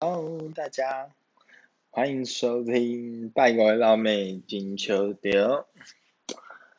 [0.00, 1.10] Hello，大家
[1.90, 5.66] 欢迎收听拜个老妹金秋调。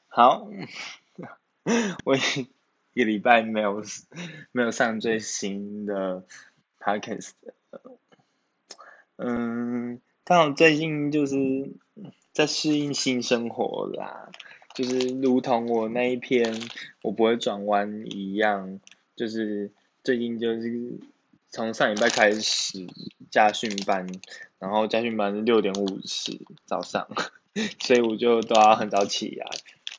[0.07, 0.47] 好，
[2.05, 3.83] 我一个礼拜没有
[4.53, 6.25] 没有上最新的
[6.79, 7.31] podcast。
[9.17, 11.35] 嗯，刚好最近就是
[12.31, 14.31] 在适应新生活啦，
[14.73, 16.55] 就是如同我那一篇
[17.01, 18.79] 我不会转弯一样，
[19.17, 19.73] 就是
[20.05, 21.01] 最近就是。
[21.51, 22.87] 从上礼拜开始
[23.31, 24.07] 家训班，
[24.59, 27.07] 然后家训班是六点五十早上，
[27.81, 29.47] 所以我就都要很早起来，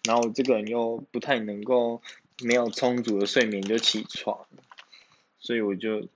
[0.05, 2.03] 然后我这个人又不太能够
[2.45, 4.47] 没有充足的睡眠就起床，
[5.41, 6.09] 所以我就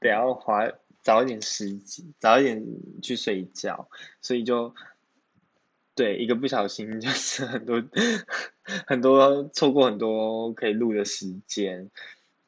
[0.00, 0.68] 得要花
[1.00, 2.64] 早一点时间，早一点
[3.02, 3.88] 去睡觉，
[4.20, 4.74] 所以就
[5.94, 7.84] 对一个不小心就是很多
[8.84, 11.88] 很多错过很多可以录的时间，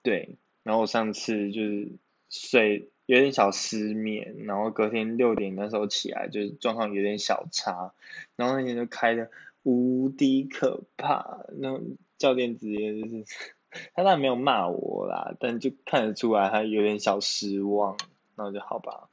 [0.02, 1.92] 对，然后我上次就是。
[2.36, 7.92] 睡有点小失眠，然后隔天六点那时候起来，就是状况有点小差，
[8.34, 9.30] 然后那天就开的
[9.62, 11.80] 无敌可怕，那
[12.18, 13.24] 教练直接就是，
[13.94, 17.96] 他当然没有骂我啦，但就看得出来他有点小失望，
[18.34, 19.08] 那我就好吧，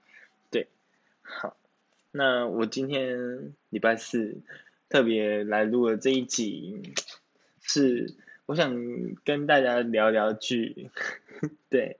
[0.49, 0.67] 对，
[1.21, 1.55] 好，
[2.11, 4.41] 那我今天礼拜四
[4.89, 6.81] 特别来录了这一集，
[7.61, 8.15] 是
[8.47, 8.73] 我想
[9.23, 10.89] 跟大家聊聊剧，
[11.69, 11.97] 对。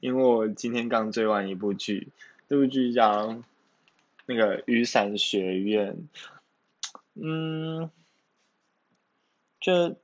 [0.00, 2.08] 因为我今天刚追完一部剧，
[2.48, 3.42] 这部剧叫
[4.26, 5.96] 那个《雨伞学院》，
[7.14, 7.90] 嗯，
[9.60, 9.96] 就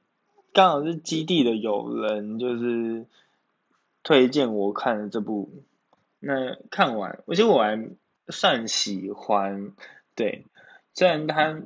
[0.53, 3.07] 刚好是基地的友人就是
[4.03, 5.65] 推荐我看的这部，
[6.21, 7.91] 那看完，而且我还
[8.29, 9.75] 算喜欢，
[10.15, 10.45] 对，
[10.93, 11.63] 虽然它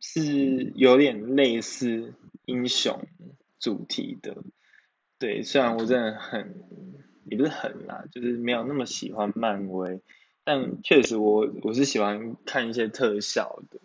[0.00, 3.06] 是有点类似英雄
[3.58, 4.36] 主题的。
[5.20, 6.54] 对，虽然我真的很，
[7.26, 10.00] 也不是很啦，就是没有那么喜欢漫威，
[10.44, 13.80] 但确实我我是喜欢看一些特效的，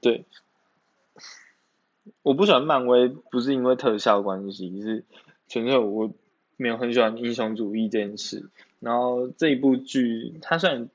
[0.00, 0.24] 对，
[2.22, 5.04] 我不喜欢漫威不是因为特效关系，是
[5.46, 6.12] 纯粹我
[6.56, 8.50] 没有很喜欢英雄主义这件事。
[8.80, 10.90] 然后这一部剧，它虽然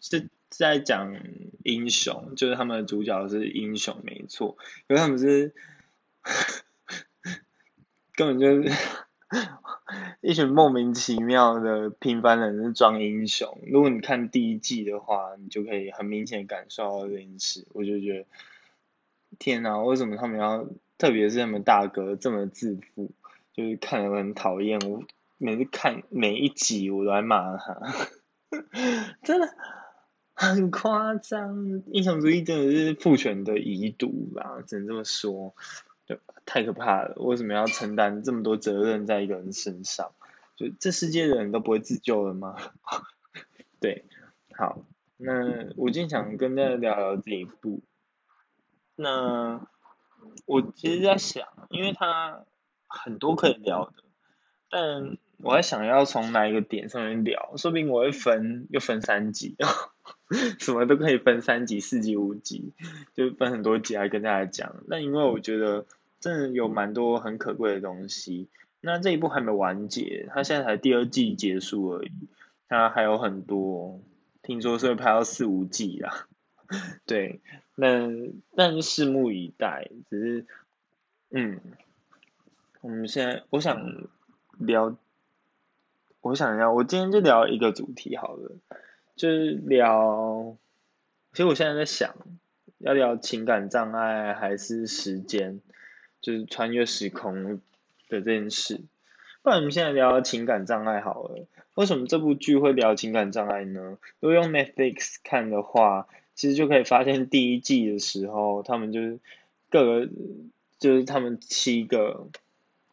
[0.00, 1.14] 是在讲
[1.62, 4.56] 英雄，就是他们的主角是英雄没错，
[4.88, 5.52] 可是他们是
[8.16, 8.72] 根本就是。
[10.20, 13.58] 一群莫名其妙的平凡人是装英雄。
[13.66, 17.66] 如果你看第一季的话，你就可以很明显感受到这件事。
[17.72, 18.26] 我就觉得，
[19.38, 20.66] 天哪，为什么他们要，
[20.96, 23.10] 特别是他们大哥这么自负，
[23.52, 24.78] 就是看得很讨厌。
[24.80, 25.02] 我
[25.38, 27.80] 每次看每一集，我都在骂他，
[29.24, 29.48] 真的
[30.34, 31.82] 很夸张。
[31.92, 35.54] 英雄主义真的是父权的遗毒啦，只能这么说。
[36.06, 37.14] 就太可怕了！
[37.16, 40.12] 为什么要承担这么多责任在一个人身上？
[40.56, 42.56] 就这世界的人都不会自救了吗？
[43.80, 44.06] 对，
[44.54, 44.78] 好，
[45.18, 47.82] 那我今天想跟大家聊聊这一部。
[48.94, 49.66] 那
[50.46, 52.44] 我其实在想，因为它
[52.86, 54.04] 很多可以聊的，
[54.70, 57.54] 但我还想要从哪一个点上面聊？
[57.56, 59.56] 说不定我会分又分三集，
[60.58, 62.72] 什么都可以分三集、四集、五集，
[63.14, 64.76] 就分很多集来跟大家讲。
[64.86, 65.86] 那因为我觉得。
[66.18, 68.48] 真的有蛮多很可贵的东西。
[68.80, 72.10] 那这一部还没完结，它现在才第二季结束而已，
[72.68, 74.00] 它还有很多，
[74.42, 76.26] 听说是会拍到四五季啦。
[77.06, 77.40] 对，
[77.76, 78.08] 那
[78.56, 79.90] 但拭目以待。
[80.08, 80.46] 只是，
[81.30, 81.60] 嗯，
[82.80, 84.08] 我们现在我想
[84.58, 84.96] 聊，
[86.22, 88.52] 我想要，我今天就聊一个主题好了，
[89.16, 90.56] 就是聊，
[91.32, 92.14] 其实我现在在想，
[92.78, 95.60] 要聊情感障碍还是时间。
[96.22, 97.60] 就是穿越时空的
[98.08, 98.80] 这件事，
[99.42, 101.46] 不然我们现在聊情感障碍好了。
[101.74, 103.98] 为什么这部剧会聊情感障碍呢？
[104.18, 109.20] 如果用 Netflix 看的话，其实就可以发现第一季的时候，他们就是
[109.70, 110.08] 各个
[110.80, 112.26] 就是他们七个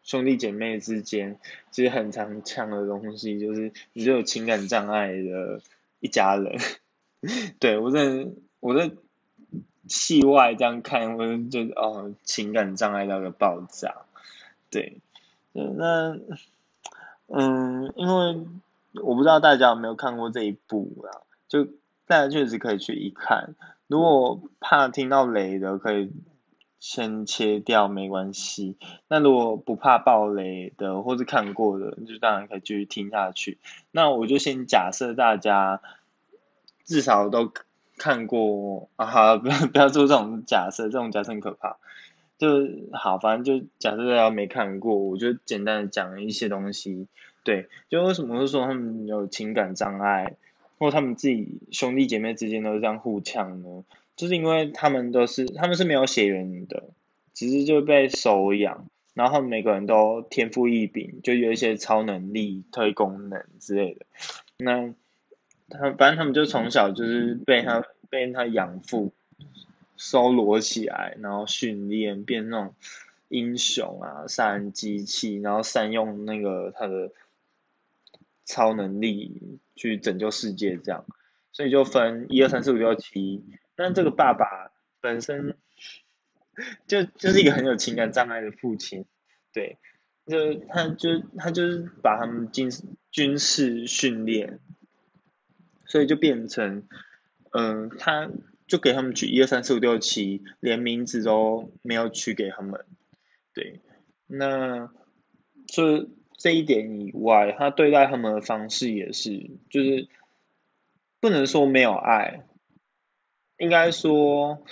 [0.04, 1.40] 兄弟姐妹之间，
[1.72, 5.60] 其实很常呛的东西，就是你就有情感障碍的
[6.04, 6.60] 一家人。
[7.60, 8.28] 对我在
[8.60, 8.92] 我在。
[9.86, 14.06] 戏外这样看，我就哦情感障碍到个爆炸，
[14.72, 15.02] 对，
[15.52, 16.18] 那
[17.28, 18.48] 嗯，因为
[19.04, 21.66] 我不知道大家有没有看过这一部啊，就
[22.08, 23.56] 大家确实可以去一看，
[23.88, 26.14] 如果怕听到雷的，可以
[26.80, 28.78] 先切掉没关系。
[29.10, 33.58] 那如果不怕爆雷的，或是看过的，就当然可以继续听下去。
[33.92, 35.82] 那我就先假设大家
[36.86, 37.52] 至少都。
[37.96, 41.78] 看过啊，好， 不要不要做这种假设，这种假设很可怕。
[42.40, 47.08] 就好，反正就假设大家没看过，我就简单的讲一些东西。
[47.44, 50.36] 对，就为什么会说他们有情感障碍，
[50.80, 53.86] 或他们自己兄弟姐妹之间都是这样互呛呢？
[54.16, 56.86] 就是因为他们都是他们是没有血缘的，
[57.36, 64.08] 只是就被收养，然后每个人都天赋异禀，就有一些超能力、特功能之类的。
[64.58, 64.94] 那
[65.70, 69.14] 他反正他们就从小就是被他被他养父
[69.98, 72.76] 收罗起来，然后训练变那种
[73.30, 77.12] 英雄啊、杀人机器，然后善用那个他的
[78.46, 81.06] 超能力去拯救世界这样。
[81.52, 83.44] 所以就分一二三四五六七。
[83.76, 84.72] 但这个爸爸
[85.02, 85.58] 本身
[86.86, 89.06] 就就是一个很有情感障碍的父亲，
[89.52, 89.80] 对，
[90.28, 92.70] 就他就他就是把他们军
[93.10, 94.60] 军事训练，
[95.86, 96.88] 所以就变成，
[97.52, 98.30] 嗯，他
[98.68, 102.86] 就给他们取一二三四五六七，连名字都没有取给他们，
[103.54, 103.82] 对，
[104.28, 104.90] 那
[105.68, 110.08] 就这一点以外，他对待他们的方式也是，就是
[111.20, 112.46] 不能说没有爱。
[113.58, 114.66] 应该说，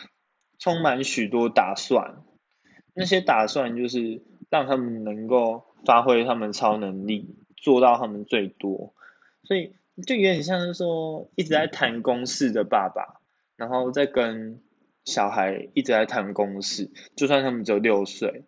[0.58, 2.24] 充满许多打算，
[2.94, 8.94] 那些打算就是让他们能够发挥他们超能力，做到他们最多，
[9.44, 9.76] 所以
[10.06, 13.22] 就有点像是说一直在谈公事的爸爸，
[13.56, 14.60] 然后再跟
[15.06, 18.44] 小孩一直在谈公事，就算他们只有六岁，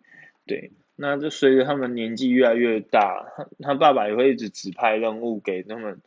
[0.46, 6.00] 对，那就随着他们年纪越来越大，他他爸爸也会一直指派任务给他们。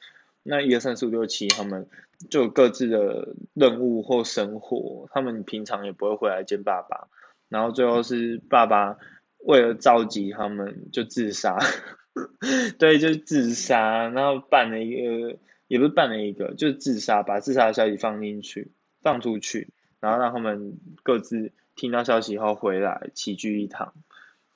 [0.50, 1.90] 那一二三四五六七，他们
[2.30, 7.10] 就有各自的任务或生活，他们平常也不会回来见爸爸，
[7.50, 8.96] 然后最后是爸爸
[9.40, 11.60] 为了召集他们就自杀，
[12.80, 15.38] 对，就是自杀，然后办了一个，
[15.68, 18.72] 也不是办了一个，就是自杀，把自杀的消息放进去，
[19.02, 19.69] 放出去，
[20.00, 23.94] 然后让他们各自听到消息以后回来齐聚一堂，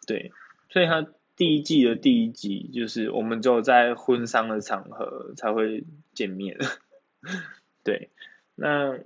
[0.07, 0.31] 对，
[0.69, 1.07] 所以他。
[1.37, 6.55] 第一季的第一集就是我们只有在婚丧的场合才会见面，
[7.83, 8.11] 对，
[8.53, 8.99] 那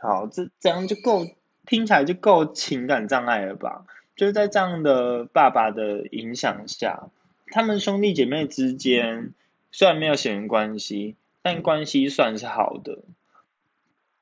[0.00, 1.26] 好，这这样就够
[1.66, 3.84] 听起来就够情感障碍了吧？
[4.16, 7.10] 就是在这样的爸爸的影响下，
[7.48, 9.32] 他们兄弟姐妹之间
[9.70, 13.04] 虽然没有血缘关系，但关系算是好的，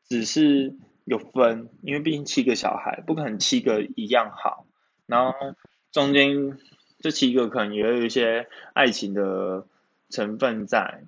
[0.06, 0.74] 只是
[1.04, 4.66] 有分，因为毕竟七个小孩不可能七个一样好，
[5.06, 5.54] 然后。
[5.94, 6.58] 中间
[6.98, 9.64] 这七个可能也有一些爱情的
[10.10, 11.04] 成分在，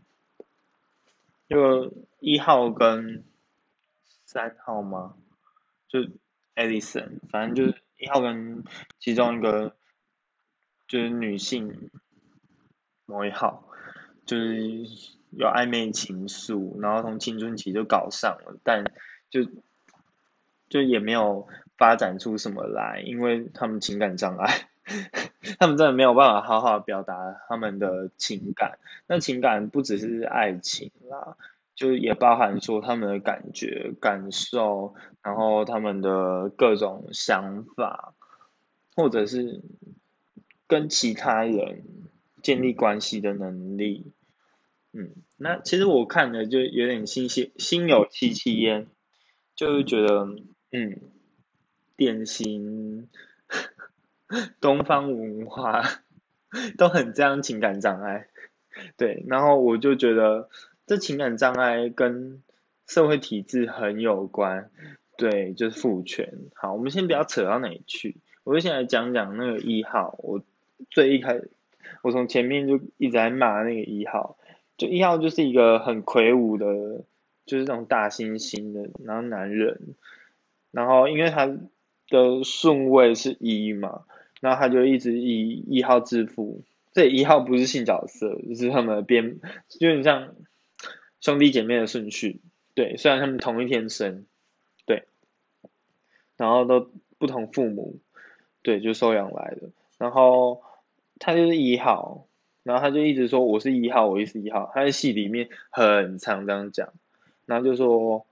[1.48, 3.24] 就一号跟
[4.24, 5.16] 三号吗？
[5.88, 6.06] 就
[6.56, 8.64] Edison，反正就是一号跟
[8.98, 9.76] 其中一个
[10.88, 11.90] 就是女性
[13.04, 13.68] 某一号，
[14.24, 14.86] 就是
[15.30, 18.84] 有暧昧情愫，然后从青春期就搞上了，但
[19.30, 19.46] 就
[20.68, 24.68] 就也没有发展出什么来，因为他们情感障碍。
[25.58, 31.36] 他们真的没有办法好好表达他们的情感，那情感不只是爱情啦，
[31.76, 38.14] 就是也包含说他们的感觉、感受，然后他们的各种想法，
[38.96, 39.62] 或者是
[40.66, 41.84] 跟其他人
[42.42, 44.12] 建立关系的能力。
[44.92, 48.88] 嗯，那其实我看的就有点心心心有戚戚焉，
[49.54, 50.26] 就是觉得
[50.72, 51.00] 嗯，
[51.96, 53.08] 典型。
[54.60, 55.84] 东方文化
[56.76, 58.26] 都很这样情感障碍，
[58.96, 60.48] 对，然后我就觉得
[60.86, 62.42] 这情感障碍跟
[62.86, 64.70] 社会体制很有关，
[65.16, 66.32] 对，就是父权。
[66.54, 70.16] 好，我们先不要扯到哪里去，我就先来讲讲那个一号。
[70.22, 70.42] 我
[70.90, 71.40] 最一开，
[72.02, 74.38] 我从前面就一直在骂那个一号，
[74.76, 77.04] 就一号就是一个很魁梧的，
[77.44, 79.94] 就是那种大猩猩的，然后男人，
[80.70, 84.04] 然后因为他的顺位是一嘛。
[84.42, 89.40] 然后他就一直以一号致富，这一号不是性角色，就是他们的编，
[89.80, 90.34] 就你像
[91.26, 92.40] 兄弟姐妹的顺序，
[92.74, 94.26] 对，虽然他们同一天生，
[94.84, 95.08] 对，
[96.36, 97.98] 然后都不同父母，
[98.62, 100.62] 对，就收养来的，然后
[101.18, 102.28] 他就是一号，
[102.62, 106.92] 然后他就一直说我是一号，我也是一号，他在戏里面很常这样讲，
[107.44, 108.24] 然后就说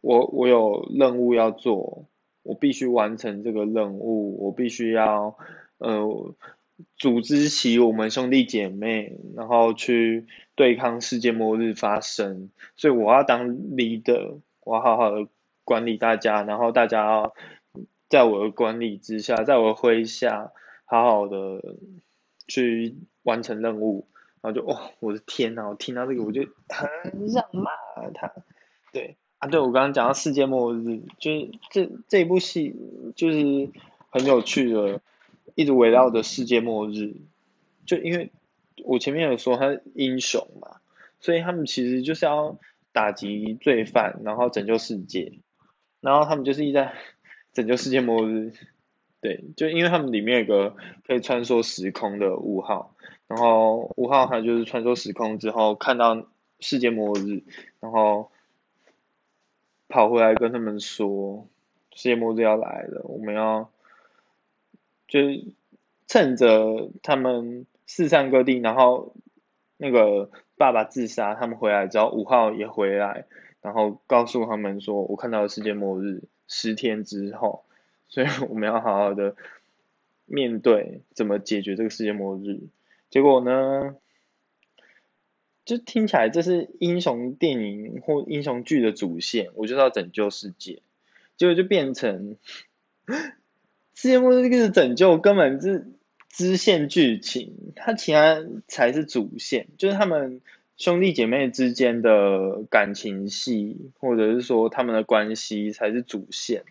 [0.00, 2.06] 我我有任务要做。
[2.42, 5.34] 我必须完成这个任务，我必须要
[5.78, 6.34] 呃
[6.96, 12.50] 组织起我们兄弟姐妹，然后去对抗世界末日发生。
[12.76, 15.28] 所以我要当 leader，我要好好的
[15.64, 17.34] 管理大家，然后大家要
[18.08, 20.52] 在我的管理之下，在我的麾下，
[20.84, 21.76] 好好的
[22.46, 24.06] 去完成任务。
[24.40, 25.70] 然后就哦，我的天呐！
[25.70, 27.70] 我听到这个我就很想骂
[28.12, 28.30] 他，
[28.92, 29.48] 对啊。
[29.48, 32.76] 对，我刚刚讲到世界末日，就是这这部戏
[33.16, 33.70] 就是
[34.10, 35.00] 很有趣的，
[35.54, 37.14] 一直围绕着世界末日。
[37.86, 38.30] 就因为
[38.84, 40.78] 我前面有说他英雄嘛，
[41.20, 42.58] 所以他们其实就是要
[42.92, 45.32] 打击罪犯，然后拯救世界，
[46.00, 46.94] 然后他们就是一直在
[47.52, 48.52] 拯救世界末日。
[49.20, 52.94] 对，就因为他们里面有个可以穿梭时空的五号，
[53.26, 56.26] 然后五号他就是穿梭时空之后看到
[56.60, 57.42] 世界末日，
[57.80, 58.30] 然后
[59.88, 61.48] 跑回来跟他们说
[61.94, 63.70] 世界末日要来了，我们要
[65.08, 65.44] 就是
[66.06, 69.14] 趁着他们四散各地，然后
[69.76, 73.26] 那个爸爸自杀，他们回来之后五号也回来，
[73.62, 77.64] 然后告诉他们说我看到了世界末日，十天之后。
[78.06, 79.34] 所以我们要好好的
[80.24, 82.60] 面对怎么解决这个世界末日。
[83.10, 83.96] 结果呢，
[85.64, 90.80] 就听起来这是英雄电影或英雄剧的主线，我就要拯救世界。
[91.36, 92.36] 结果就变成
[93.94, 95.86] 世界末日这个拯救根本是
[96.28, 100.40] 支线剧情，它其他才是主线，就是他们
[100.76, 106.64] 兄弟姐妹之间的感情戏，或者是说他们的关系才是主线。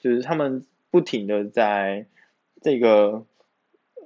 [0.00, 2.06] 就是他们不停的在
[2.62, 3.26] 这个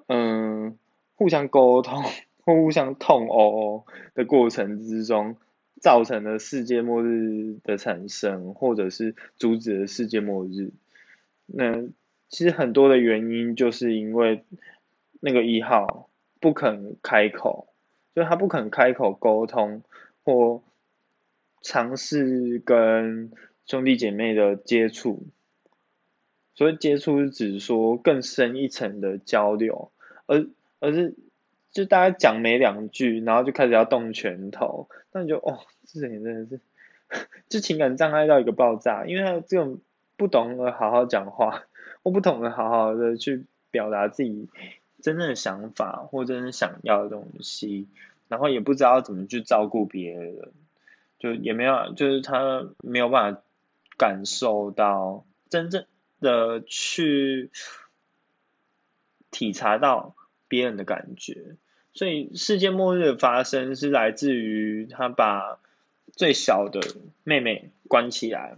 [0.09, 0.77] 嗯
[1.15, 2.03] 互相沟通
[2.43, 5.37] 或互相痛殴的过程之中，
[5.81, 10.73] 造成了世界末日的产生，或者是阻止了世界末日。
[11.47, 11.85] 那
[12.35, 14.43] 其实很多的原因就是因为
[15.21, 16.11] 那个一号
[16.41, 17.69] 不肯开口，
[18.13, 19.85] 就他不肯开口沟通
[20.25, 20.65] 或
[21.63, 23.31] 尝试跟
[23.67, 25.29] 兄弟姐妹的接触。
[26.57, 29.93] 所以接触是指说更深一层的交流，
[30.27, 30.49] 而
[30.81, 31.15] 而是
[31.71, 36.61] 就大家讲没两句，然后就开始要动拳头，那你就哦，这人真的是，
[37.49, 39.79] 就情感障碍到一个爆炸，因为他这种
[40.17, 41.65] 不懂得好好讲话，
[42.05, 44.49] 或不懂得好好的去表达自己
[45.03, 47.89] 真正的想法或真正想要的东西，
[48.29, 50.53] 然后也不知道怎么去照顾别人，
[51.19, 53.43] 就也没有，就是他没有办法
[53.99, 55.85] 感受到真正。
[56.21, 57.51] 的去
[59.31, 60.15] 体察到
[60.49, 61.57] 别人的感觉，
[61.93, 65.59] 所以世界末日的发生是来自于他把
[66.13, 66.81] 最小的
[67.25, 68.57] 妹妹关起来，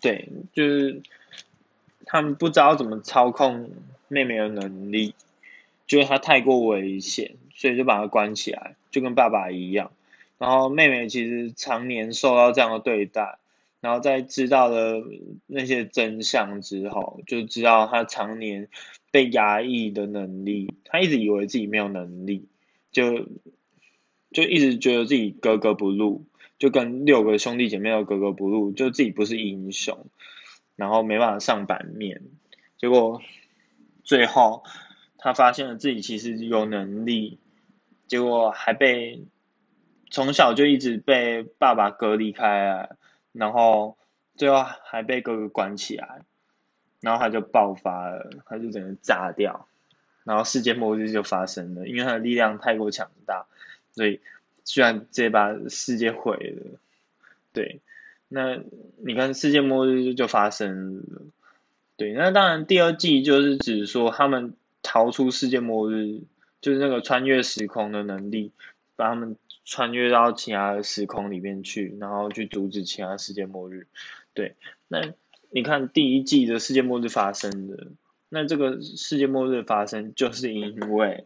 [0.00, 1.02] 对，就是
[2.14, 3.72] 他们不知道怎么操控
[4.06, 5.16] 妹妹的能力，
[5.88, 9.90] 觉得她太过危险，所以就把她关起来，就跟爸爸一样。
[10.38, 13.40] 然后妹妹其实常年受到这样的对待。
[13.80, 15.04] 然后在知道了
[15.48, 18.68] 那些真相之后，就知道他常年
[19.10, 22.46] 被压抑的能力，他一直以为自己没有能力，
[22.92, 23.26] 就
[24.30, 26.24] 就一直觉得自己格格不入，
[26.60, 30.06] 就跟六个兄弟姐妹都格格不入，就自己不是英雄，
[30.76, 32.22] 然后没办法上版面。
[32.78, 33.22] 结果
[34.02, 34.64] 最后
[35.18, 37.38] 他发现了自己其实有能力，
[38.06, 39.24] 结果还被
[40.10, 42.96] 从小就一直被爸爸隔离开了。
[43.32, 43.98] 然后
[44.36, 46.22] 最后还被哥哥关起来，
[47.00, 49.66] 然后他就爆发了，他就整个炸掉，
[50.22, 53.46] 然后世界末日就发生了，因为他的力量太过强大，
[53.90, 54.20] 所以
[54.62, 56.78] 居然直接把世界毁了。
[57.52, 57.80] 对，
[58.34, 58.60] 那
[58.98, 61.22] 你看世界末日就发生了，
[61.96, 66.20] 对，那当然第二季就是指说他们逃出世界末日，
[66.60, 68.52] 就是那个穿越时空的能力，
[68.96, 69.36] 把他们。
[69.66, 73.86] 穿越到其他的时空里面去，然后去阻止其他世界末日。
[74.34, 74.56] 对，
[74.88, 75.14] 那
[75.48, 77.86] 你看第一季的世界末日发生的，
[78.28, 81.24] 那这个世界末日发生就是因为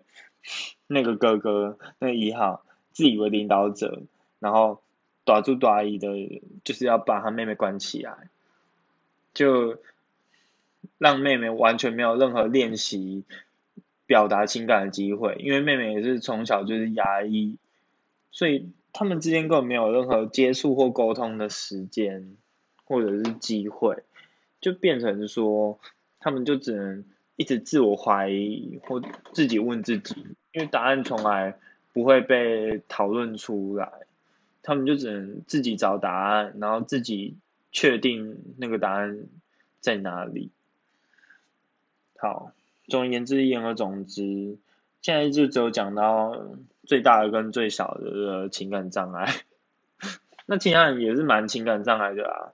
[0.87, 4.03] 那个哥哥那一号自以为领导者，
[4.39, 4.83] 然后
[5.29, 8.31] 抓住短姨的，就是要把他妹妹关起来，
[9.35, 9.77] 就
[10.97, 13.25] 让妹妹完全没有任何练习
[14.07, 17.59] 表达情感的机会，因为妹妹也是从小就是压抑。
[18.31, 22.35] 所以他们之间根本没有任何接触或沟通的时间，
[22.87, 24.05] 或者是机会，
[24.63, 25.79] 就变成说，
[26.21, 27.05] 他们就只能
[27.37, 29.03] 一直自我怀疑或
[29.35, 30.15] 自己问自己，
[30.53, 31.59] 因为答案从来
[31.93, 33.93] 不会被讨论出来，
[34.69, 37.37] 他们就只能自己找答案，然后自己
[37.73, 39.27] 确定那个答案
[39.81, 40.53] 在哪里。
[42.19, 42.53] 好，
[42.87, 44.59] 总而言之，言而总之，
[45.03, 46.41] 现在就只有讲到。
[46.87, 49.31] 最大的跟最小的情感障碍，
[50.47, 52.53] 那其他人也是蛮情感障碍的啊。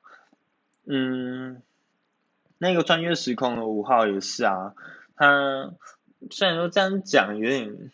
[0.87, 1.63] 嗯，
[2.59, 4.75] 那个穿越时空的五号也是啊。
[5.15, 5.73] 他
[6.33, 7.93] 虽然说这样讲有点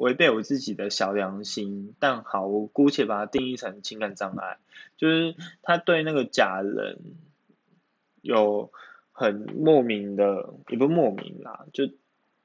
[0.00, 4.56] 违背我自己的小良心，但好，我姑且把它定义成情感障碍。
[4.96, 6.98] 就是他对那个假人
[8.22, 8.72] 有
[9.12, 11.90] 很莫名的，也不莫名啦，就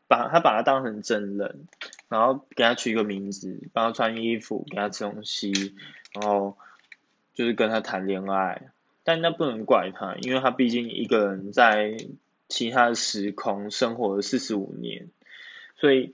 [0.10, 1.68] 把他把他当成真人，
[2.10, 5.76] 然后给他取一个名字，帮他穿衣服，给他吃东西，
[6.14, 6.58] 然后
[7.34, 8.70] 就是跟他谈恋爱。
[9.06, 11.96] 但那不能怪他，因为他毕竟一个人在
[12.50, 15.10] 其他时空生活了四十五年，
[15.78, 16.14] 所以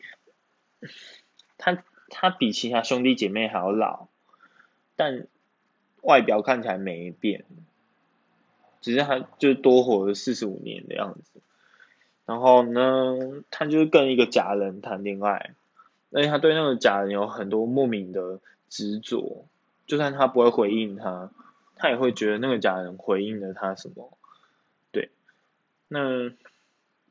[2.22, 4.08] 他比其他兄弟姐妹还要老，
[4.96, 5.26] 但
[6.04, 7.46] 外表看起来没变，
[8.80, 11.42] 只是他就多活了四十五年的样子。
[12.28, 15.56] 然后呢，他就是跟一个假人谈恋爱，
[16.12, 19.48] 而且他对那个假人有很多莫名的执着，
[19.88, 21.32] 就算他不会回应他。
[21.76, 24.16] 他也会觉得那个假人回应了他什么，
[24.92, 25.10] 对，
[25.88, 26.30] 那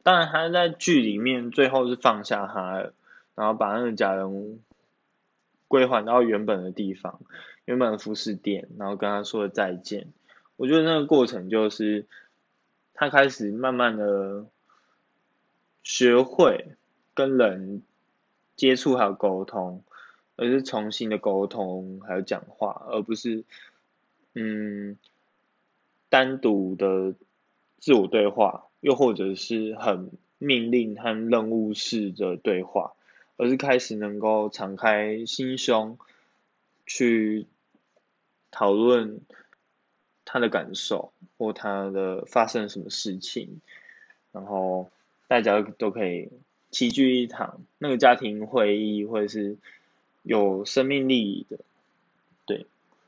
[0.05, 2.93] 当然他在剧里面最后是放下他，
[3.35, 4.61] 然后把那个假人
[5.71, 7.21] 归还到原本的地方，
[7.65, 10.09] 原本的服饰店，然后跟他说了再见。
[10.57, 12.07] 我觉得那个过程就是
[12.93, 14.47] 他开始慢慢的
[15.85, 16.73] 学会
[17.15, 17.83] 跟人
[18.57, 19.85] 接触还有沟通，
[20.35, 23.45] 而是重新的沟通还有讲话，而不是。
[24.33, 24.97] 嗯，
[26.09, 27.15] 单独的
[27.79, 32.93] 自我对话，又或者是很命令和任务式的对话，
[33.41, 35.99] 而是开始能够敞开心胸，
[36.87, 37.47] 去
[38.51, 39.23] 讨论
[40.27, 43.63] 他的感受或他的发生什么事情，
[44.31, 44.91] 然后
[45.27, 46.29] 大家都可以
[46.71, 49.57] 齐聚一堂，那个家庭会议会是
[50.23, 51.59] 有生命力的，
[52.45, 52.67] 对。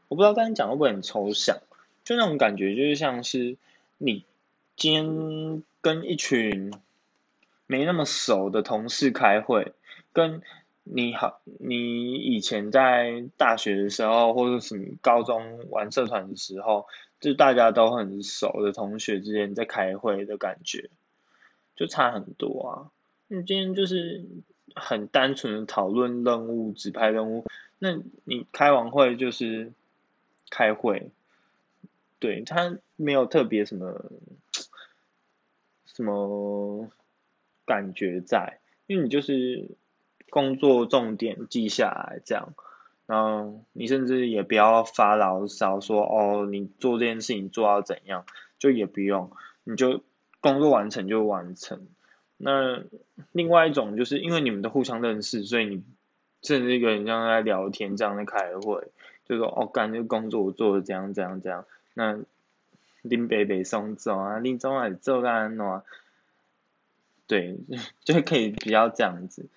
[0.09, 1.59] 我不知道刚才讲会不会很抽象，
[2.05, 3.59] 就那种感觉，就是像是
[3.99, 4.25] 你
[4.77, 6.73] 今天跟一群
[7.67, 9.73] 没那么熟的同事开会，
[10.13, 10.43] 跟
[10.85, 16.87] 你好，你以前在大学的时候或者什么高中玩社团的时候，
[17.21, 20.91] 就大家都很熟的同学之间在开会的感觉，
[21.77, 22.91] 就差很多啊。
[23.29, 24.25] 你今天就是
[24.75, 27.45] 很单纯的讨论任务、指派任务，
[27.79, 29.73] 那你开完会就是。
[30.55, 31.11] 开会，
[32.19, 34.13] 对他没有特别什么
[35.87, 36.91] 什么
[37.65, 39.71] 感觉在，因为你就是
[40.33, 42.55] 工作重点记下来这样，
[43.05, 48.25] 然后你甚至也不要发牢骚说哦，你做这件事情做到怎样，
[48.59, 49.31] 就也不用，
[49.65, 50.03] 你就
[50.41, 51.87] 工作完成就完成。
[52.39, 52.83] 那
[53.33, 55.83] 另外一种就是因为你们都互相认识，所以你
[56.41, 58.89] 甚至一个人这样在聊天，这样在开会。
[59.27, 62.19] 就说哦，干这工作我做的怎样怎样怎样，那
[63.03, 65.83] 林北北送走啊，林中海做干喏，
[67.27, 67.59] 对，
[68.03, 69.51] 就可以比较这样子。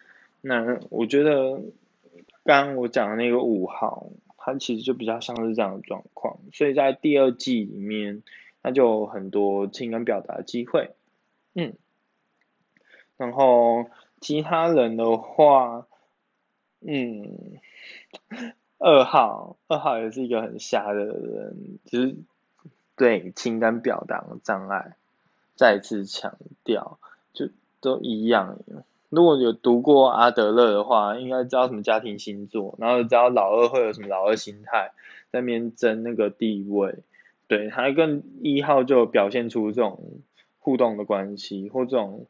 [0.47, 1.61] 那我觉得
[2.43, 8.21] 刚刚我讲的那个五号，它其实就比较像是这样的状况，所以在第二季里面，
[8.61, 10.91] 它就有很多情感表达机会，
[11.55, 11.73] 嗯，
[13.17, 13.89] 然后
[14.21, 15.87] 其他人的话，
[16.81, 17.59] 嗯。
[18.77, 22.15] 二号，二号也是一个很瞎的人，就是
[22.95, 24.97] 对情感表达障碍，
[25.55, 26.99] 再次强调，
[27.33, 28.59] 就都一样。
[29.15, 34.91] 如果有读过阿德勒的话，应该知道什么家庭星座，然后知道老二会有什么老二心态，
[35.31, 36.95] 在那边争那个地位。
[37.47, 40.21] 对，他跟一号就表现出这种
[40.59, 42.25] 互动的关系，或这种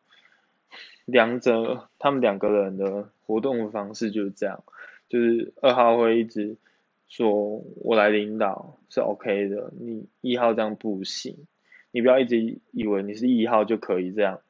[1.06, 4.64] 两者他们两个人的活动的方式就是这样。
[5.10, 6.58] 就是二号会一直
[7.08, 11.48] 说我来领导是 OK 的，你一号这样不行，
[11.92, 14.42] 你不要一直以为你是一号就可以这样，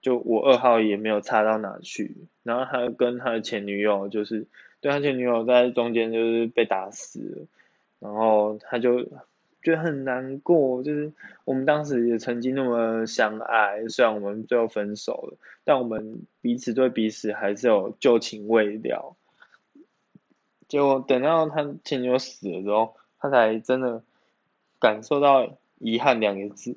[0.00, 4.46] 就我二号也没有差到哪去，然后他跟他的前女友就是
[4.80, 7.46] 对他前女友在中间就是被打死了，
[7.98, 9.04] 然后他就
[9.60, 11.12] 觉得很难过，就是
[11.44, 19.16] 我们当时也曾经那么相爱，虽然我们最后分手了，但我们彼此对彼此还是有旧情未了。
[20.68, 24.02] 结果等到他前女友死了之后，他才真的
[24.78, 26.76] 感受到遗憾两个字。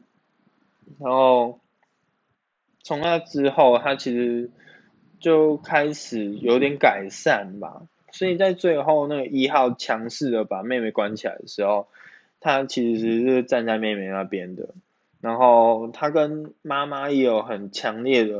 [0.99, 1.59] 然后
[2.83, 4.49] 从那之后，他其实
[5.19, 7.83] 就开始有点改善吧。
[8.11, 11.87] 所以在最后那个一号强势的把妹妹关起来的时候，
[12.39, 14.69] 他其实是站在妹妹那边的。
[15.21, 18.33] 然后他跟妈妈也有很强烈的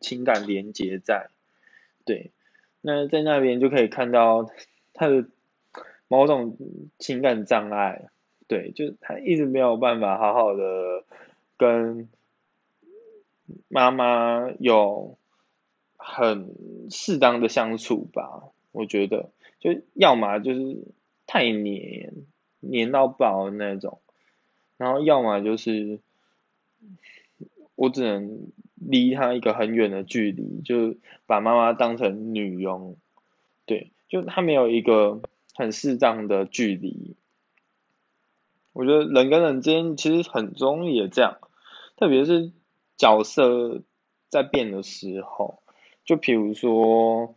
[0.00, 1.28] 情感连结在。
[2.04, 2.30] 对，
[2.80, 4.50] 那在那边就可以看到。
[4.92, 5.24] 他的
[6.08, 6.58] 某种
[6.98, 8.10] 情感障碍，
[8.48, 11.04] 对，就他一直没有办法好好的
[11.56, 12.06] 跟
[13.68, 15.18] 妈妈有
[15.96, 16.54] 很
[16.90, 20.78] 适当的相处吧，我觉得，就要么就是
[21.26, 22.12] 太黏，
[22.60, 24.00] 黏到爆那种，
[24.76, 26.00] 然后要么就是
[27.74, 32.96] 我只能离他一个很远的距离，就把妈妈当成女佣，
[33.66, 35.20] 对，就他没有一个
[35.54, 37.14] 很适当的距离。
[38.72, 41.38] 我觉得人跟人之间其实很容易也这样，
[41.96, 42.52] 特别是
[43.00, 43.80] 角色
[44.28, 45.62] 在变的时候，
[46.04, 47.34] 就比如说，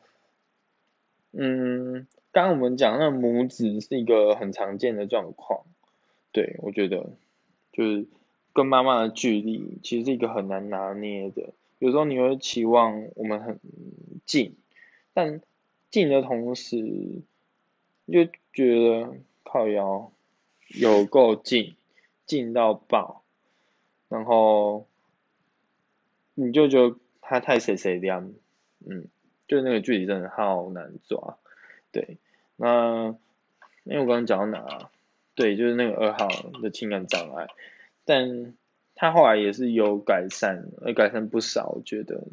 [1.31, 5.61] 嗯，刚刚我们讲那母子是一个很常见的状况，
[6.33, 7.11] 对我觉得
[7.71, 8.07] 就是
[8.51, 13.57] 跟妈妈的距离其实是一个很难拿捏的，有时候你会期望我们很
[14.25, 14.57] 近，
[15.13, 15.39] 但
[15.89, 17.21] 近的同时
[18.11, 20.11] 就觉得靠腰。
[20.75, 21.75] 有够近，
[22.25, 23.21] 近到爆，
[24.09, 24.87] 然后
[26.35, 28.33] 你就觉得他太谁谁亮，
[28.85, 29.07] 嗯，
[29.47, 31.37] 就那个距离真的好难抓，
[31.91, 32.17] 对，
[32.55, 33.15] 那
[33.83, 34.89] 因为我刚刚讲到哪啊？
[35.35, 36.27] 对，就是那个二号
[36.61, 37.47] 的情感障碍，
[38.05, 38.53] 但
[38.95, 42.23] 他后来也是有改善，而改善不少，我觉得，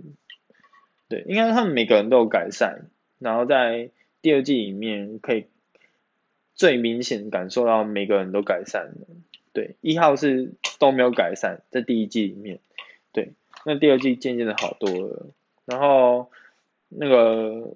[1.08, 3.90] 对，应该他们每个人都有改善，然后在
[4.22, 5.46] 第二季里面可以。
[6.52, 9.06] 最明显感受到每个人都改善了，
[9.54, 12.60] 对，一号是都没有改善，在第一季里面，
[13.12, 13.32] 对，
[13.64, 15.26] 那第二季渐渐的好多了，
[15.66, 16.30] 然后
[16.88, 17.74] 那个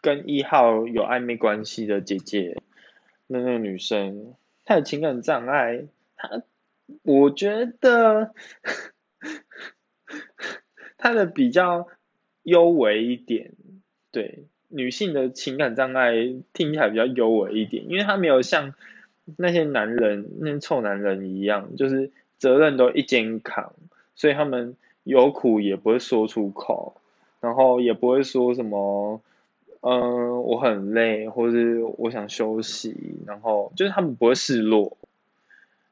[0.00, 2.60] 跟一号有暧昧关系的姐姐，
[3.26, 5.84] 那那个女生，她的情感障碍，
[6.16, 6.42] 她，
[7.02, 8.34] 我觉得
[10.98, 11.88] 她的比较
[12.42, 13.52] 优微一点，
[14.10, 14.44] 对。
[14.68, 16.14] 女性的情感障碍
[16.52, 18.74] 听起来比较优微一点，因为她没有像
[19.36, 23.72] 那些男人、那些臭男人一样，就是责任都一肩扛，
[24.14, 26.96] 所以他们有苦也不会说出口，
[27.40, 29.20] 然后也不会说什么，
[29.80, 34.96] 嗯，我很累，或是我想休息，然后就是他们不会示弱。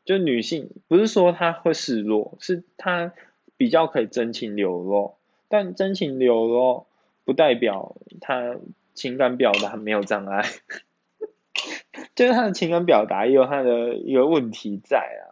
[0.05, 3.13] 就女性不是说她会示弱，是她
[3.57, 5.15] 比较可以真情流露，
[5.49, 6.87] 但真情流露。
[7.25, 8.57] 不代表她
[8.95, 10.43] 情感表达没有障碍，
[12.17, 15.32] 就是她的情感表达也有她的一个问题在啊，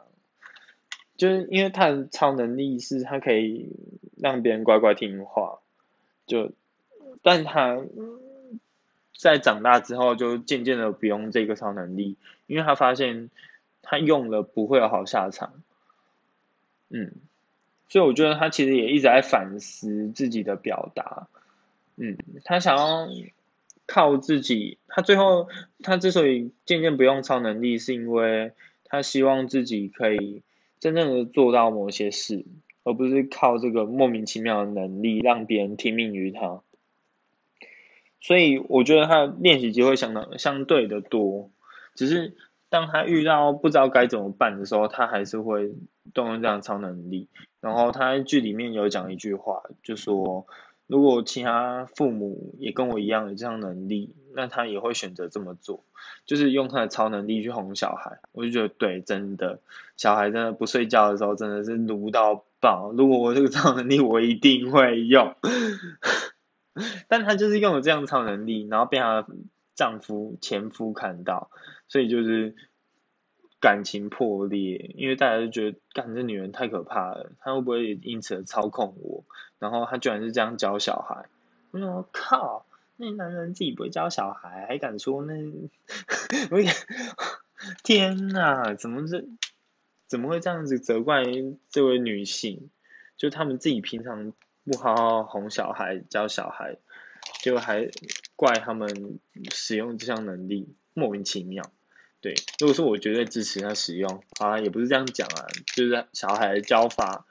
[1.20, 3.76] 就是因为他的超能力是他可以
[4.16, 5.58] 让别人乖乖听话，
[6.26, 6.50] 就，
[7.20, 7.78] 但他
[9.14, 13.28] 在长大之后就渐渐的不用这个超能力，因为他发现
[13.82, 15.52] 他用了不会有好下场，
[16.88, 17.12] 嗯，
[17.90, 21.28] 所以我觉得他其实也一直在反思自己的表达。
[21.96, 23.10] 嗯，他想要
[23.86, 25.50] 靠自己，他最后
[25.82, 28.52] 他之所以渐渐不用超能力，是因为
[28.84, 30.40] 他希望自己可以
[30.80, 32.44] 真正的做到某些事，
[32.82, 36.62] 而不是靠这个莫名其妙的能力让别人听命于他。
[38.20, 41.50] 所以我觉得他的练习机会相当相对的多，
[41.94, 42.34] 只是
[42.68, 45.74] 当他遇到不知道该怎么办的时候，他还是会
[46.14, 47.28] 动用这样超能力。
[47.60, 50.46] 然后他在剧里面有讲一句话，就说。
[50.86, 55.84] 如果其他父母也跟我一样有这样能力，那他也会选择这么做，
[56.24, 58.18] 就是用他的超能力去哄小孩。
[58.32, 59.60] 我就觉得对，真的，
[59.96, 62.92] 小孩真的不睡觉的时候真的是奴到爆。
[62.92, 65.34] 如果我这个超能力，我一定会用。
[67.08, 69.26] 但他就是用了这样超能力，然后被他
[69.74, 71.50] 丈夫前夫看到，
[71.88, 72.54] 所以就是。
[73.62, 79.22] 感情破裂，因为大家就觉得，干这女人太可怕了，她会不会因此操控我？
[79.58, 81.26] 然后她居然是这样教小孩，
[81.72, 82.64] 我靠，
[83.00, 85.32] 那男人自己不会教小孩，还敢说那？
[86.52, 86.60] 我
[87.82, 89.24] 天哪，怎么这
[90.06, 91.24] 怎么会这样子责怪
[91.70, 92.68] 这位女性？
[93.16, 94.34] 就他们自己平常
[94.64, 96.76] 不好好哄小孩、教小孩，
[97.42, 97.88] 就还
[98.36, 99.18] 怪他们
[99.50, 101.64] 使用这项能力，莫名其妙。
[102.20, 107.24] 对，如果说我绝对支持他使用，啊，也不是这样讲啊，就是小孩的教法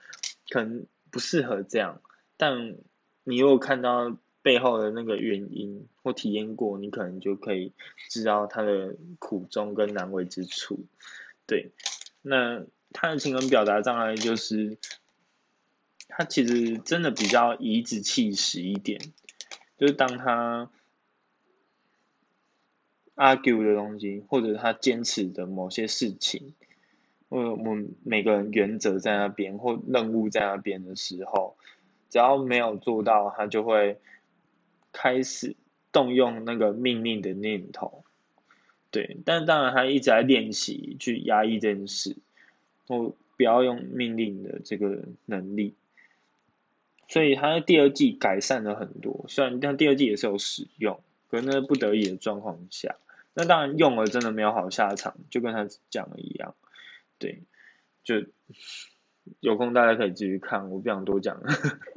[0.49, 2.01] 可能不适合这样，
[2.38, 2.75] 但
[3.23, 7.73] 你如果看到背后的那个原因或体验过，你可能就可以
[8.10, 10.86] 知道他的苦衷跟难为之处。
[11.45, 11.71] 对，
[12.21, 14.78] 那他的情感表达障碍就是，
[16.08, 18.99] 他其实真的比较颐指气使一点，
[19.78, 20.69] 就是当他。
[23.21, 26.54] argue 的东西，或者他坚持的某些事情，
[27.28, 31.58] 或我们每个人原则在那边或任务在那边的时候，
[32.10, 33.99] 只要没有做到，他就会
[34.91, 35.56] 开始
[35.91, 38.04] 动用那个命令的念头。
[38.91, 42.17] 对，但当然他一直在练习去压抑这件事，
[42.88, 45.75] 或不要用命令的这个能力。
[47.08, 52.97] 所以他在第二季改善了很多，虽然但第二季也是有使用，可是那不得已的状况下。
[53.34, 56.56] 那当然用了真的没有好下场，就跟他讲的一样，
[57.19, 57.43] 对，
[58.04, 58.25] 就
[59.39, 61.41] 有空大家可以继续看，我不想多讲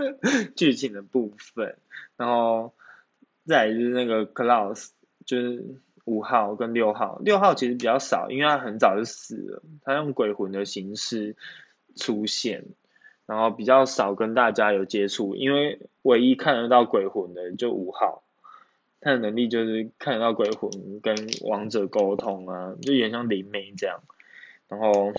[0.57, 1.77] 剧情的部分。
[2.17, 2.75] 然后
[3.47, 4.91] 再就是那个 Klaus，
[5.25, 11.37] 就是五号跟六号，六号其实比较少，因为他很早就死了，他用鬼魂的形式
[11.97, 12.65] 出现，
[13.27, 18.23] 然后比较少跟大家有接触，因为唯一看得到鬼魂的就五号，
[19.01, 24.03] 他的能力就是看得到鬼魂跟王者沟通啊，就有点像灵媒这样，
[24.69, 25.13] 然后。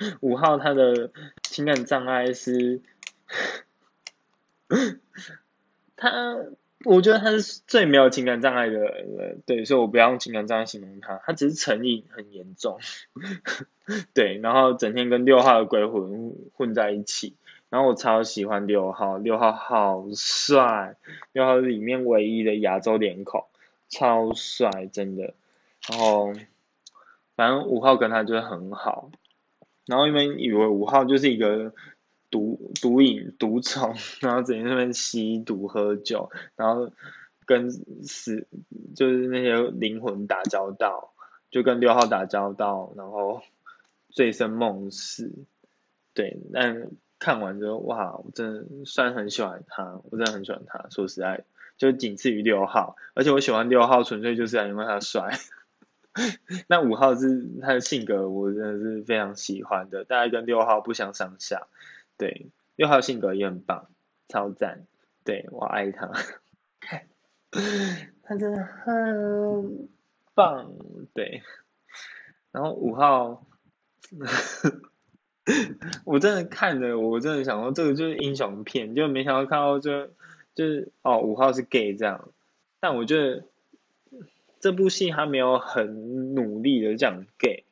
[0.20, 1.10] 五号他的
[1.42, 2.80] 情感障碍是，
[5.96, 6.36] 他
[6.84, 12.78] 我觉得他是最没有情感障碍的人，对，所以我不要用情感障碍形容他，他只是成瘾很严重，
[14.14, 17.34] 对，然后整天跟六号的鬼魂混在一起，
[17.68, 20.96] 然后我超喜欢六号，六号好帅，
[21.32, 23.44] 六号里面唯一的亚洲脸孔，
[23.88, 25.34] 超帅，真的，
[25.88, 26.32] 然后
[27.34, 29.10] 反正五号跟他就是很好。
[29.86, 31.72] 然后因为以为五号就是一个
[32.30, 36.90] 毒毒瘾毒虫，然后整天那边吸毒喝酒，然后
[37.46, 38.46] 跟死
[38.94, 41.12] 就是那些灵魂打交道，
[41.50, 43.42] 就跟六号打交道，然后
[44.10, 45.32] 醉生梦死。
[46.14, 50.88] 对，但看完之后，哇，我真的算很喜欢他，我真的很喜欢他。
[50.90, 51.44] 说实在，
[51.76, 55.38] 就仅次于六号，而且我喜欢六号纯粹就是因为他帅。
[56.66, 61.68] 那五号是他的性格，我真的是非常喜欢的，大概跟六号不相上下。
[62.18, 63.88] 对，六号性格也很棒，
[64.28, 64.84] 超赞，
[65.24, 66.10] 对我爱他，
[68.22, 69.88] 他真的很
[70.34, 70.74] 棒，
[71.14, 71.42] 对。
[72.52, 73.46] 然后五号，
[76.04, 80.08] 我真的看着，我真的想说，这个就是英雄片，就没想到看到就
[80.54, 82.28] 就是哦，五号是 gay 这样，
[82.80, 83.44] 但我觉得。
[84.60, 87.62] 这部戏他没有很努力的这样 gay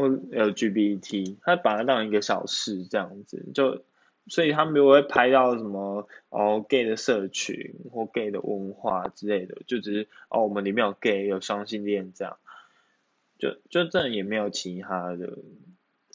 [0.00, 3.84] 或 LGBT，他把它当一个小事这样子，就
[4.26, 12.38] 所以他没有会拍到什么哦 gay 的社群或 gay 的文化之类的，就只是哦我们里面有 gay 有双性恋这样，
[13.38, 15.38] 就就这也没有其他的，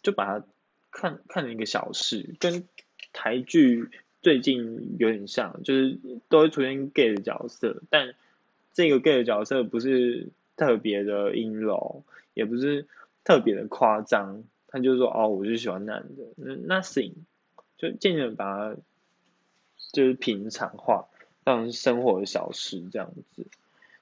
[0.01, 0.45] 就把它
[0.91, 2.67] 看看成一个小事，跟
[3.13, 3.89] 台剧
[4.21, 8.15] 最近有点像，就是都会出现 gay 的角色，但。
[8.77, 12.87] 这个 gay 的角色不是特别的阴柔，也不是
[13.25, 17.11] 特别的夸张，他就说哦，我就喜欢男的，nothing，
[17.77, 18.77] 就渐渐把它
[19.91, 21.07] 就是平常化，
[21.43, 23.45] 当生活的小事这样子。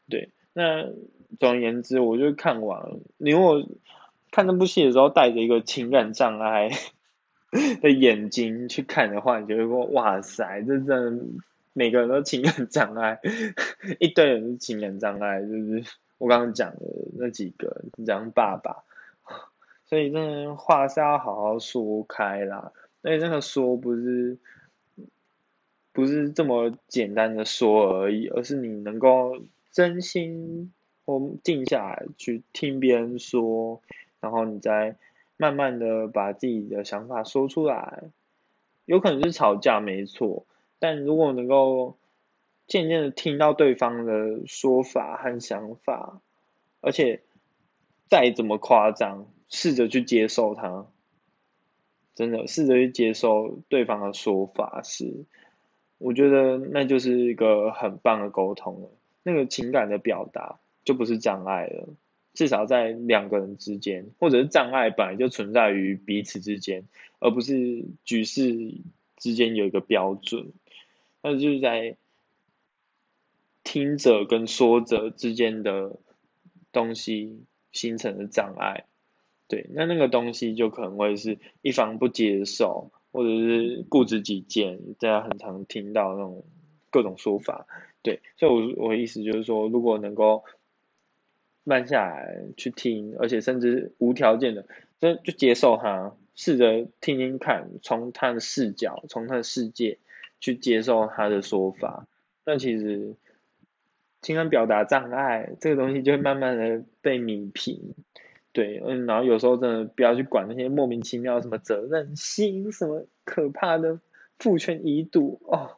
[0.08, 0.92] 对，那
[1.40, 3.00] 总而言之，我就看完了。
[3.18, 3.66] 你如果
[4.30, 6.70] 看那部戏的时候带着一个情感障碍
[7.82, 11.24] 的眼睛去看的话，你就会说哇塞，这真的。
[11.76, 13.20] 每个人都情感障碍，
[14.00, 15.84] 一堆人是情感障碍，就是
[16.20, 16.82] 我刚刚讲的
[17.18, 18.84] 那几个，讲爸爸，
[19.94, 22.72] 所以那话是要好好说开啦。
[23.04, 24.40] 而且那个说不是
[25.92, 29.38] 不是这么简单的说而已，而是你能够
[29.72, 30.74] 真心
[31.06, 33.84] 或静下来去听别人说，
[34.20, 34.96] 然后你再
[35.38, 38.02] 慢慢的把自己的想法说出来，
[38.86, 40.48] 有可能是吵架，没错。
[40.80, 41.98] 但如果能够
[42.66, 46.20] 渐渐的听到对方的说法和想法，
[46.82, 47.22] 而且
[48.10, 50.88] 再怎么夸张，试着去接受他，
[52.16, 55.26] 真的试着去接受对方的说法是，
[55.98, 58.90] 我觉得那就是一个很棒的沟通了。
[59.24, 61.88] 那个情感的表达就不是障碍了，
[62.34, 66.84] 至少在两个人之间，或者是障碍本来就存在于彼此之间，
[67.20, 68.76] 而不是局势
[69.16, 70.52] 之间有一个标准。
[71.22, 71.96] 那就是在
[73.64, 75.96] 听者跟说者之间的
[76.74, 78.86] 东西形成的障碍，
[79.50, 86.46] 对，那那个东西就可能会是一方不接受，或者是固执己见，大家很常听到那种
[86.90, 87.68] 各种说法，
[88.02, 90.46] 对，所以我我的意思就是说，如果能够
[91.66, 94.66] 慢下来去听，而且甚至无条件的，
[95.02, 100.00] 就就接受他，试着听听看，从他的视角，从他的世界。
[100.40, 102.06] 去接受他的说法，
[102.44, 103.16] 但其实
[104.24, 107.94] 情感表达障碍这个东西就会慢慢的被泯平，
[108.54, 114.00] 对，嗯，然后有时候真的不要去管那些莫名其妙什么责任心，什么可怕的
[114.40, 115.78] 父权遗毒哦，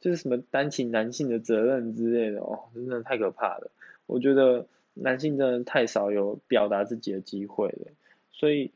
[0.00, 3.70] 就是什么担起男性的责任之类的哦，真的太可怕了。
[4.06, 7.88] 我觉得男性真的太少有表达自己的机会了，
[8.32, 8.72] 所以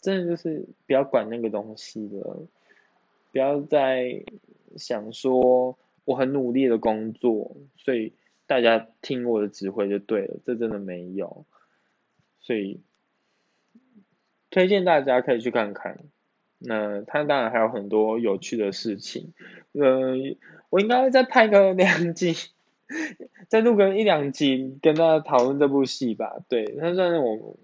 [0.00, 2.38] 真的就是不要管那个东西了。
[3.32, 4.22] 不要再
[4.76, 8.12] 想说我很努力的工作，所以
[8.46, 11.44] 大家听我的指挥就对了，这真的没有。
[12.40, 12.80] 所以
[14.50, 15.98] 推荐大家可以去看看，
[16.58, 19.32] 那它当然还有很多有趣的事情，
[19.72, 20.14] 呃，
[20.70, 22.34] 我应该再拍个两集，
[23.48, 26.36] 再录个一两集跟大家讨论这部戏吧。
[26.48, 27.56] 对，它算是我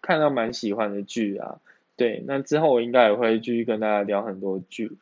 [0.00, 1.60] 看到蛮喜欢的剧啊。
[1.96, 4.92] 对，那之后我应该也会继续跟大家聊很多剧。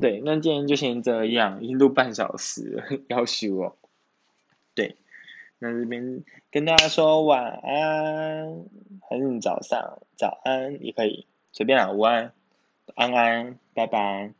[0.00, 3.76] 对，那今天就先这样，已经录半小时了， 要休哦。
[4.78, 4.94] 对，
[5.58, 8.64] 那这边跟大家说晚安，
[9.10, 12.32] 还是早上早安也可以，随便啊，午安，
[12.94, 14.32] 安安，拜拜。